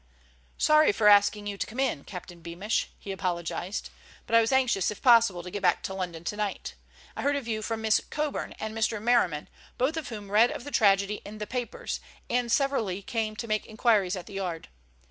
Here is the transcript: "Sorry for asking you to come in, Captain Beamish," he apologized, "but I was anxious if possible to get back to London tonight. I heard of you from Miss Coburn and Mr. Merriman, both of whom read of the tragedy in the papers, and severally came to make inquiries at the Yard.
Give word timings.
"Sorry 0.57 0.91
for 0.91 1.07
asking 1.07 1.45
you 1.45 1.59
to 1.59 1.67
come 1.67 1.79
in, 1.79 2.03
Captain 2.05 2.41
Beamish," 2.41 2.89
he 2.97 3.11
apologized, 3.11 3.91
"but 4.25 4.33
I 4.35 4.41
was 4.41 4.51
anxious 4.51 4.89
if 4.89 4.99
possible 4.99 5.43
to 5.43 5.51
get 5.51 5.61
back 5.61 5.83
to 5.83 5.93
London 5.93 6.23
tonight. 6.23 6.73
I 7.15 7.21
heard 7.21 7.35
of 7.35 7.47
you 7.47 7.61
from 7.61 7.81
Miss 7.83 8.01
Coburn 8.09 8.53
and 8.59 8.75
Mr. 8.75 8.99
Merriman, 8.99 9.47
both 9.77 9.97
of 9.97 10.09
whom 10.09 10.31
read 10.31 10.49
of 10.49 10.63
the 10.63 10.71
tragedy 10.71 11.21
in 11.23 11.37
the 11.37 11.45
papers, 11.45 11.99
and 12.31 12.51
severally 12.51 13.03
came 13.03 13.35
to 13.35 13.47
make 13.47 13.67
inquiries 13.67 14.15
at 14.15 14.25
the 14.25 14.33
Yard. 14.33 14.69